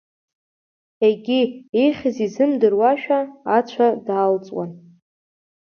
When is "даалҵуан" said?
4.05-4.71